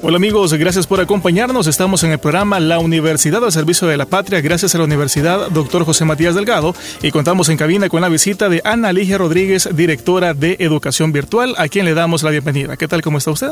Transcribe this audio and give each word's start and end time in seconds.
Hola 0.00 0.16
amigos, 0.16 0.54
gracias 0.54 0.86
por 0.86 1.00
acompañarnos. 1.00 1.66
Estamos 1.66 2.04
en 2.04 2.12
el 2.12 2.20
programa 2.20 2.60
La 2.60 2.78
Universidad 2.78 3.44
al 3.44 3.50
Servicio 3.50 3.88
de 3.88 3.96
la 3.96 4.06
Patria, 4.06 4.40
gracias 4.40 4.72
a 4.76 4.78
la 4.78 4.84
Universidad 4.84 5.50
Dr. 5.50 5.84
José 5.84 6.04
Matías 6.04 6.36
Delgado. 6.36 6.72
Y 7.02 7.10
contamos 7.10 7.48
en 7.48 7.56
cabina 7.56 7.88
con 7.88 8.00
la 8.00 8.08
visita 8.08 8.48
de 8.48 8.62
Ana 8.64 8.92
Ligia 8.92 9.18
Rodríguez, 9.18 9.68
directora 9.74 10.34
de 10.34 10.56
Educación 10.60 11.10
Virtual, 11.10 11.52
a 11.58 11.66
quien 11.66 11.84
le 11.84 11.94
damos 11.94 12.22
la 12.22 12.30
bienvenida. 12.30 12.76
¿Qué 12.76 12.86
tal? 12.86 13.02
¿Cómo 13.02 13.18
está 13.18 13.32
usted? 13.32 13.50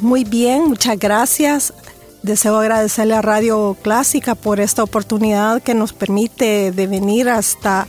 Muy 0.00 0.24
bien, 0.24 0.66
muchas 0.66 0.98
gracias. 0.98 1.74
Deseo 2.22 2.58
agradecerle 2.58 3.14
a 3.14 3.20
Radio 3.20 3.76
Clásica 3.82 4.34
por 4.34 4.60
esta 4.60 4.82
oportunidad 4.82 5.60
que 5.60 5.74
nos 5.74 5.92
permite 5.92 6.72
de 6.72 6.86
venir 6.86 7.28
hasta 7.28 7.86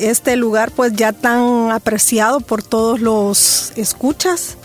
este 0.00 0.34
lugar 0.34 0.72
pues 0.72 0.94
ya 0.94 1.12
tan 1.12 1.70
apreciado 1.70 2.40
por 2.40 2.64
todos 2.64 3.00
los 3.00 3.72
escuchas 3.76 4.56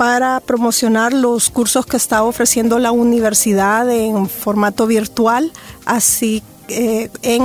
para 0.00 0.40
promocionar 0.40 1.12
los 1.12 1.50
cursos 1.50 1.84
que 1.84 1.98
está 1.98 2.22
ofreciendo 2.22 2.78
la 2.78 2.90
universidad 2.90 3.86
en 3.90 4.30
formato 4.30 4.86
virtual, 4.86 5.52
así 5.84 6.42
eh, 6.68 7.10
en 7.20 7.42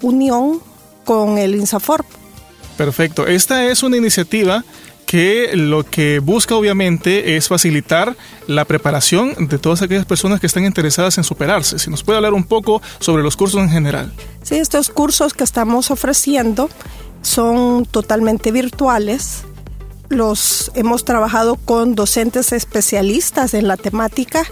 unión 0.00 0.62
con 1.04 1.36
el 1.36 1.54
INSAFORP. 1.54 2.06
Perfecto. 2.78 3.26
Esta 3.26 3.66
es 3.66 3.82
una 3.82 3.98
iniciativa 3.98 4.64
que 5.04 5.50
lo 5.54 5.84
que 5.84 6.20
busca 6.20 6.54
obviamente 6.54 7.36
es 7.36 7.48
facilitar 7.48 8.16
la 8.46 8.64
preparación 8.64 9.46
de 9.46 9.58
todas 9.58 9.82
aquellas 9.82 10.06
personas 10.06 10.40
que 10.40 10.46
están 10.46 10.64
interesadas 10.64 11.18
en 11.18 11.24
superarse. 11.24 11.78
Si 11.78 11.90
nos 11.90 12.02
puede 12.04 12.16
hablar 12.16 12.32
un 12.32 12.44
poco 12.44 12.80
sobre 13.00 13.22
los 13.22 13.36
cursos 13.36 13.60
en 13.60 13.68
general. 13.68 14.14
Sí, 14.42 14.54
estos 14.54 14.88
cursos 14.88 15.34
que 15.34 15.44
estamos 15.44 15.90
ofreciendo 15.90 16.70
son 17.20 17.84
totalmente 17.84 18.50
virtuales 18.50 19.42
los 20.08 20.70
hemos 20.74 21.04
trabajado 21.04 21.56
con 21.56 21.94
docentes 21.94 22.52
especialistas 22.52 23.54
en 23.54 23.68
la 23.68 23.76
temática 23.76 24.44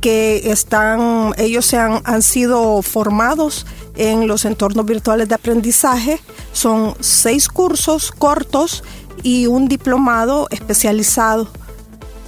que 0.00 0.50
están, 0.50 1.34
ellos 1.38 1.66
se 1.66 1.78
han, 1.78 2.02
han 2.04 2.22
sido 2.22 2.82
formados 2.82 3.66
en 3.96 4.28
los 4.28 4.44
entornos 4.44 4.86
virtuales 4.86 5.28
de 5.28 5.34
aprendizaje. 5.34 6.20
Son 6.52 6.94
seis 7.00 7.48
cursos 7.48 8.12
cortos 8.12 8.84
y 9.22 9.46
un 9.46 9.66
diplomado 9.66 10.46
especializado 10.50 11.48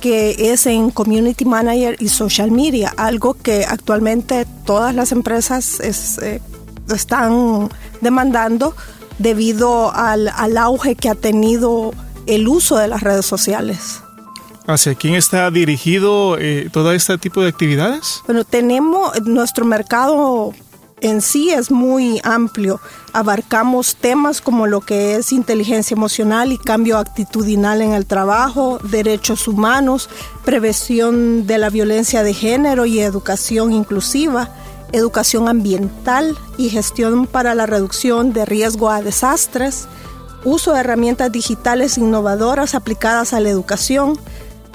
que 0.01 0.53
es 0.53 0.67
en 0.67 0.91
Community 0.91 1.45
Manager 1.45 1.97
y 2.01 2.09
Social 2.09 2.51
Media, 2.51 2.93
algo 2.97 3.35
que 3.35 3.67
actualmente 3.67 4.47
todas 4.65 4.95
las 4.95 5.13
empresas 5.13 5.79
eh, 5.81 6.41
están 6.89 7.69
demandando 8.01 8.75
debido 9.19 9.95
al, 9.95 10.29
al 10.29 10.57
auge 10.57 10.95
que 10.95 11.11
ha 11.11 11.15
tenido 11.15 11.93
el 12.35 12.49
uso 12.49 12.77
de 12.77 12.89
las 12.89 13.03
redes 13.03 13.27
sociales. 13.27 14.03
¿Hacia 14.67 14.95
quién 14.95 15.15
está 15.15 15.51
dirigido 15.51 16.39
eh, 16.39 16.69
todo 16.73 16.93
este 16.93 17.19
tipo 17.19 17.43
de 17.43 17.49
actividades? 17.49 18.23
Bueno, 18.27 18.45
tenemos 18.45 19.21
nuestro 19.23 19.65
mercado 19.65 20.55
en 21.01 21.23
sí 21.23 21.51
es 21.51 21.71
muy 21.71 22.21
amplio. 22.25 22.81
Abarcamos 23.13 23.97
temas 23.97 24.41
como 24.41 24.67
lo 24.67 24.81
que 24.81 25.17
es 25.17 25.33
inteligencia 25.33 25.95
emocional 25.95 26.53
y 26.53 26.59
cambio 26.59 26.99
actitudinal 26.99 27.83
en 27.83 27.93
el 27.93 28.07
trabajo, 28.07 28.79
derechos 28.83 29.49
humanos, 29.49 30.09
prevención 30.45 31.47
de 31.47 31.59
la 31.59 31.71
violencia 31.71 32.23
de 32.23 32.35
género 32.35 32.87
y 32.87 33.01
educación 33.01 33.73
inclusiva, 33.73 34.51
educación 34.93 35.49
ambiental 35.49 36.37
y 36.59 36.69
gestión 36.69 37.27
para 37.27 37.55
la 37.55 37.67
reducción 37.67 38.33
de 38.33 38.45
riesgo 38.45 38.91
a 38.91 39.03
desastres, 39.03 39.89
uso 40.45 40.73
de 40.73 40.81
herramientas 40.81 41.31
digitales 41.31 41.99
innovadoras 41.99 42.75
aplicadas 42.75 43.33
a 43.33 43.41
la 43.41 43.51
educación, 43.51 44.19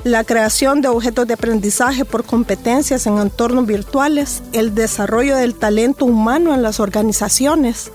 la 0.04 0.24
creación 0.24 0.82
de 0.82 0.88
objetos 0.88 1.28
de 1.28 1.34
aprendizaje 1.34 2.06
por 2.06 2.24
competencias 2.24 3.08
en 3.08 3.18
entornos 3.18 3.66
virtuales, 3.66 4.44
el 4.54 4.76
desarrollo 4.76 5.36
del 5.36 5.56
talento 5.56 6.06
humano 6.06 6.54
en 6.54 6.62
las 6.62 6.80
organizaciones 6.80 7.92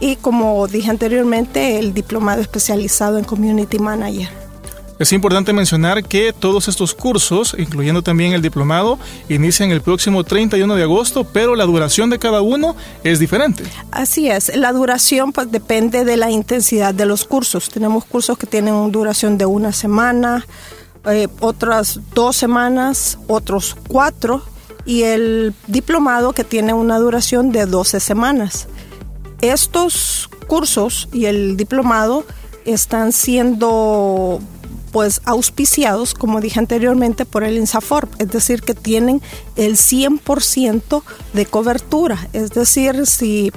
y, 0.00 0.16
como 0.16 0.66
dije 0.68 0.90
anteriormente, 0.90 1.78
el 1.80 1.92
diplomado 1.92 2.40
especializado 2.40 3.18
en 3.18 3.24
Community 3.24 3.78
Manager. 3.78 4.47
Es 4.98 5.12
importante 5.12 5.52
mencionar 5.52 6.02
que 6.02 6.32
todos 6.32 6.66
estos 6.66 6.92
cursos, 6.92 7.54
incluyendo 7.56 8.02
también 8.02 8.32
el 8.32 8.42
diplomado, 8.42 8.98
inician 9.28 9.70
el 9.70 9.80
próximo 9.80 10.24
31 10.24 10.74
de 10.74 10.82
agosto, 10.82 11.22
pero 11.22 11.54
la 11.54 11.64
duración 11.64 12.10
de 12.10 12.18
cada 12.18 12.40
uno 12.40 12.74
es 13.04 13.20
diferente. 13.20 13.62
Así 13.92 14.28
es, 14.28 14.54
la 14.56 14.72
duración 14.72 15.32
pues 15.32 15.52
depende 15.52 16.04
de 16.04 16.16
la 16.16 16.30
intensidad 16.30 16.94
de 16.94 17.06
los 17.06 17.24
cursos. 17.24 17.68
Tenemos 17.68 18.04
cursos 18.04 18.36
que 18.36 18.48
tienen 18.48 18.90
duración 18.90 19.38
de 19.38 19.46
una 19.46 19.72
semana, 19.72 20.44
eh, 21.06 21.28
otras 21.40 22.00
dos 22.12 22.36
semanas, 22.36 23.18
otros 23.28 23.76
cuatro, 23.86 24.42
y 24.84 25.02
el 25.02 25.54
diplomado 25.68 26.32
que 26.32 26.44
tiene 26.44 26.72
una 26.72 26.98
duración 26.98 27.52
de 27.52 27.66
12 27.66 28.00
semanas. 28.00 28.68
Estos 29.42 30.28
cursos 30.46 31.08
y 31.12 31.26
el 31.26 31.56
diplomado 31.56 32.24
están 32.64 33.12
siendo 33.12 34.40
pues 34.98 35.20
auspiciados, 35.26 36.12
como 36.12 36.40
dije 36.40 36.58
anteriormente, 36.58 37.24
por 37.24 37.44
el 37.44 37.56
INSAFORP, 37.56 38.20
es 38.20 38.32
decir, 38.32 38.62
que 38.62 38.74
tienen 38.74 39.22
el 39.54 39.76
100% 39.76 41.04
de 41.34 41.46
cobertura, 41.46 42.18
es 42.32 42.50
decir, 42.50 43.06
si 43.06 43.52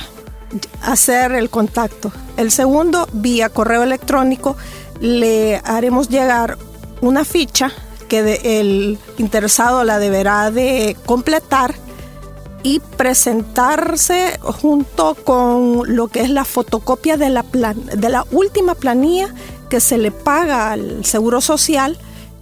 hacer 0.82 1.34
el 1.34 1.50
contacto. 1.50 2.12
El 2.38 2.52
segundo, 2.52 3.08
vía 3.12 3.50
correo 3.50 3.84
electrónico, 3.84 4.56
le 5.02 5.62
haremos 5.66 6.10
llegar 6.10 6.58
una 7.02 7.26
ficha 7.26 7.72
que 8.08 8.40
el 8.44 8.98
interesado 9.18 9.84
la 9.84 10.00
deberá 10.00 10.52
de 10.52 10.96
completar 11.06 11.76
y 12.64 12.80
presentarse 12.80 14.40
junto 14.42 15.16
con 15.16 15.96
lo 15.96 16.08
que 16.08 16.22
es 16.22 16.30
la 16.30 16.46
fotocopia 16.46 17.18
de 17.18 17.30
la, 17.30 17.44
plan, 17.44 17.80
de 17.86 18.10
la 18.10 18.26
última 18.32 18.76
planilla 18.76 19.34
que 19.70 19.80
se 19.80 19.98
le 19.98 20.12
paga 20.12 20.72
al 20.72 21.06
Seguro 21.06 21.42
Social 21.42 21.98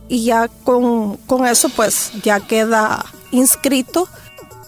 y 0.07 0.25
ya 0.25 0.47
con, 0.63 1.17
con 1.17 1.45
eso 1.45 1.69
pues 1.69 2.11
ya 2.23 2.39
queda 2.39 3.03
inscrito 3.31 4.07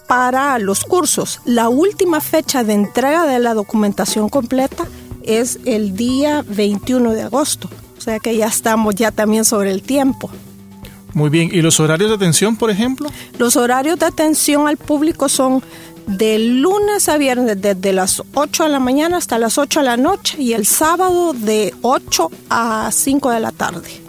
para 0.06 0.58
los 0.58 0.84
cursos. 0.84 1.40
La 1.44 1.68
última 1.68 2.20
fecha 2.20 2.64
de 2.64 2.74
entrega 2.74 3.26
de 3.26 3.38
la 3.38 3.54
documentación 3.54 4.28
completa 4.28 4.86
es 5.22 5.58
el 5.64 5.96
día 5.96 6.44
21 6.46 7.12
de 7.12 7.22
agosto. 7.22 7.68
O 7.96 8.00
sea 8.00 8.18
que 8.20 8.36
ya 8.36 8.46
estamos 8.46 8.94
ya 8.94 9.10
también 9.10 9.44
sobre 9.44 9.70
el 9.70 9.82
tiempo. 9.82 10.30
Muy 11.14 11.30
bien, 11.30 11.48
¿y 11.50 11.62
los 11.62 11.80
horarios 11.80 12.10
de 12.10 12.16
atención, 12.16 12.56
por 12.56 12.70
ejemplo? 12.70 13.08
Los 13.38 13.56
horarios 13.56 13.98
de 13.98 14.06
atención 14.06 14.68
al 14.68 14.76
público 14.76 15.28
son 15.28 15.62
de 16.06 16.38
lunes 16.38 17.08
a 17.08 17.16
viernes 17.16 17.60
desde 17.60 17.92
las 17.92 18.22
8 18.34 18.64
de 18.64 18.68
la 18.68 18.78
mañana 18.78 19.16
hasta 19.16 19.38
las 19.38 19.58
8 19.58 19.80
de 19.80 19.86
la 19.86 19.96
noche 19.96 20.40
y 20.40 20.52
el 20.52 20.66
sábado 20.66 21.32
de 21.32 21.74
8 21.82 22.30
a 22.50 22.90
5 22.92 23.30
de 23.30 23.40
la 23.40 23.50
tarde. 23.50 24.05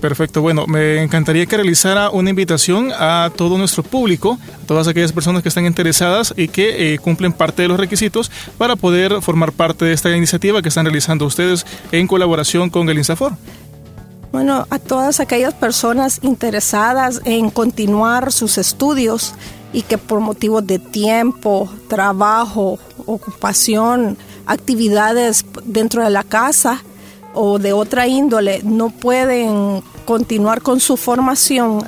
Perfecto, 0.00 0.40
bueno, 0.40 0.66
me 0.66 1.02
encantaría 1.02 1.44
que 1.44 1.56
realizara 1.56 2.08
una 2.08 2.30
invitación 2.30 2.90
a 2.98 3.30
todo 3.36 3.58
nuestro 3.58 3.82
público, 3.82 4.38
a 4.62 4.66
todas 4.66 4.88
aquellas 4.88 5.12
personas 5.12 5.42
que 5.42 5.50
están 5.50 5.66
interesadas 5.66 6.32
y 6.38 6.48
que 6.48 6.94
eh, 6.94 6.98
cumplen 6.98 7.34
parte 7.34 7.62
de 7.62 7.68
los 7.68 7.78
requisitos 7.78 8.30
para 8.56 8.76
poder 8.76 9.20
formar 9.20 9.52
parte 9.52 9.84
de 9.84 9.92
esta 9.92 10.16
iniciativa 10.16 10.62
que 10.62 10.68
están 10.68 10.86
realizando 10.86 11.26
ustedes 11.26 11.66
en 11.92 12.06
colaboración 12.06 12.70
con 12.70 12.88
el 12.88 12.96
INSAFOR. 12.96 13.34
Bueno, 14.32 14.66
a 14.70 14.78
todas 14.78 15.20
aquellas 15.20 15.52
personas 15.52 16.20
interesadas 16.22 17.20
en 17.26 17.50
continuar 17.50 18.32
sus 18.32 18.56
estudios 18.56 19.34
y 19.72 19.82
que 19.82 19.98
por 19.98 20.20
motivos 20.20 20.66
de 20.66 20.78
tiempo, 20.78 21.68
trabajo, 21.88 22.78
ocupación, 23.04 24.16
actividades 24.46 25.44
dentro 25.64 26.02
de 26.02 26.10
la 26.10 26.24
casa 26.24 26.82
o 27.34 27.58
de 27.58 27.72
otra 27.72 28.06
índole 28.06 28.60
no 28.64 28.90
pueden 28.90 29.82
continuar 30.04 30.62
con 30.62 30.80
su 30.80 30.96
formación 30.96 31.84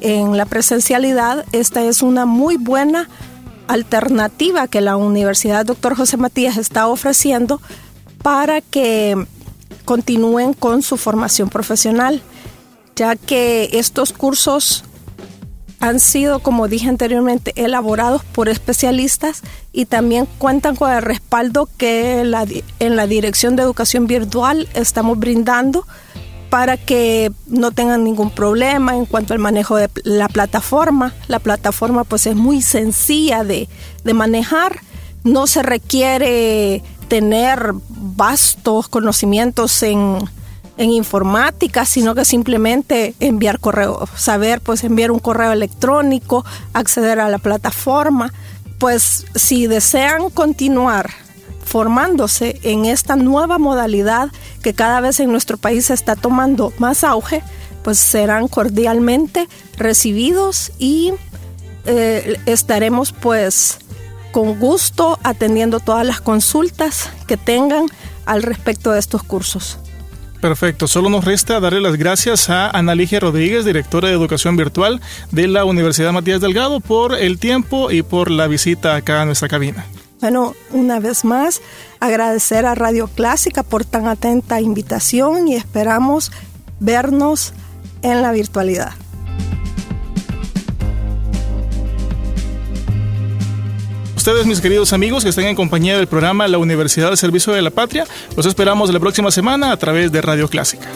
en 0.00 0.36
la 0.36 0.44
presencialidad, 0.44 1.44
esta 1.52 1.82
es 1.82 2.02
una 2.02 2.26
muy 2.26 2.56
buena 2.56 3.08
alternativa 3.68 4.68
que 4.68 4.80
la 4.80 4.96
Universidad 4.96 5.64
Dr. 5.64 5.96
José 5.96 6.16
Matías 6.18 6.58
está 6.58 6.88
ofreciendo 6.88 7.60
para 8.22 8.60
que 8.60 9.26
continúen 9.84 10.52
con 10.52 10.82
su 10.82 10.96
formación 10.96 11.48
profesional, 11.48 12.22
ya 12.96 13.16
que 13.16 13.70
estos 13.72 14.12
cursos 14.12 14.84
han 15.84 16.00
sido, 16.00 16.38
como 16.38 16.66
dije 16.66 16.88
anteriormente, 16.88 17.52
elaborados 17.56 18.24
por 18.24 18.48
especialistas 18.48 19.42
y 19.70 19.84
también 19.84 20.26
cuentan 20.38 20.76
con 20.76 20.90
el 20.90 21.02
respaldo 21.02 21.68
que 21.76 22.22
en 22.78 22.96
la 22.96 23.06
Dirección 23.06 23.54
de 23.54 23.64
Educación 23.64 24.06
Virtual 24.06 24.66
estamos 24.72 25.18
brindando 25.18 25.86
para 26.48 26.78
que 26.78 27.32
no 27.48 27.70
tengan 27.72 28.02
ningún 28.02 28.30
problema 28.30 28.96
en 28.96 29.04
cuanto 29.04 29.34
al 29.34 29.40
manejo 29.40 29.76
de 29.76 29.90
la 30.04 30.28
plataforma. 30.28 31.12
La 31.28 31.38
plataforma 31.38 32.04
pues 32.04 32.26
es 32.26 32.34
muy 32.34 32.62
sencilla 32.62 33.44
de, 33.44 33.68
de 34.04 34.14
manejar, 34.14 34.80
no 35.22 35.46
se 35.46 35.62
requiere 35.62 36.82
tener 37.08 37.74
vastos 37.90 38.88
conocimientos 38.88 39.82
en 39.82 40.18
en 40.76 40.90
informática, 40.90 41.84
sino 41.84 42.14
que 42.14 42.24
simplemente 42.24 43.14
enviar 43.20 43.60
correo, 43.60 44.08
saber 44.16 44.60
pues 44.60 44.84
enviar 44.84 45.10
un 45.10 45.20
correo 45.20 45.52
electrónico, 45.52 46.44
acceder 46.72 47.20
a 47.20 47.28
la 47.28 47.38
plataforma. 47.38 48.32
Pues 48.78 49.26
si 49.34 49.66
desean 49.66 50.30
continuar 50.30 51.10
formándose 51.64 52.58
en 52.62 52.84
esta 52.84 53.16
nueva 53.16 53.58
modalidad 53.58 54.30
que 54.62 54.74
cada 54.74 55.00
vez 55.00 55.20
en 55.20 55.30
nuestro 55.30 55.56
país 55.56 55.90
está 55.90 56.16
tomando 56.16 56.72
más 56.78 57.04
auge, 57.04 57.42
pues 57.82 57.98
serán 57.98 58.48
cordialmente 58.48 59.48
recibidos 59.76 60.72
y 60.78 61.12
eh, 61.86 62.38
estaremos 62.46 63.12
pues 63.12 63.78
con 64.32 64.58
gusto 64.58 65.18
atendiendo 65.22 65.80
todas 65.80 66.06
las 66.06 66.20
consultas 66.20 67.10
que 67.26 67.36
tengan 67.36 67.86
al 68.26 68.42
respecto 68.42 68.90
de 68.92 68.98
estos 68.98 69.22
cursos. 69.22 69.78
Perfecto, 70.44 70.86
solo 70.88 71.08
nos 71.08 71.24
resta 71.24 71.58
darle 71.58 71.80
las 71.80 71.96
gracias 71.96 72.50
a 72.50 72.68
Ana 72.68 72.94
Ligia 72.94 73.18
Rodríguez, 73.18 73.64
directora 73.64 74.08
de 74.08 74.14
Educación 74.14 74.58
Virtual 74.58 75.00
de 75.30 75.48
la 75.48 75.64
Universidad 75.64 76.12
Matías 76.12 76.42
Delgado, 76.42 76.80
por 76.80 77.14
el 77.14 77.38
tiempo 77.38 77.90
y 77.90 78.02
por 78.02 78.30
la 78.30 78.46
visita 78.46 78.94
acá 78.94 79.22
a 79.22 79.24
nuestra 79.24 79.48
cabina. 79.48 79.86
Bueno, 80.20 80.54
una 80.70 81.00
vez 81.00 81.24
más, 81.24 81.62
agradecer 81.98 82.66
a 82.66 82.74
Radio 82.74 83.08
Clásica 83.08 83.62
por 83.62 83.86
tan 83.86 84.06
atenta 84.06 84.60
invitación 84.60 85.48
y 85.48 85.54
esperamos 85.54 86.30
vernos 86.78 87.54
en 88.02 88.20
la 88.20 88.30
virtualidad. 88.32 88.92
Ustedes, 94.26 94.46
mis 94.46 94.62
queridos 94.62 94.94
amigos, 94.94 95.22
que 95.22 95.28
estén 95.28 95.44
en 95.48 95.54
compañía 95.54 95.98
del 95.98 96.06
programa 96.06 96.48
La 96.48 96.56
Universidad 96.56 97.08
del 97.08 97.18
Servicio 97.18 97.52
de 97.52 97.60
la 97.60 97.68
Patria. 97.68 98.06
Los 98.34 98.46
esperamos 98.46 98.90
la 98.90 98.98
próxima 98.98 99.30
semana 99.30 99.70
a 99.70 99.76
través 99.76 100.10
de 100.12 100.22
Radio 100.22 100.48
Clásica. 100.48 100.88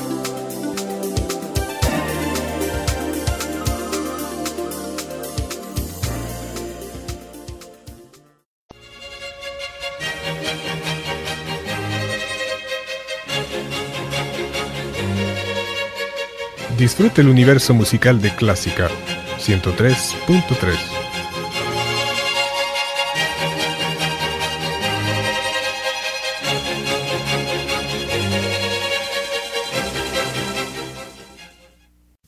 Disfrute 16.78 17.20
el 17.20 17.28
universo 17.28 17.74
musical 17.74 18.22
de 18.22 18.34
Clásica 18.34 18.88
103.3. 19.38 21.07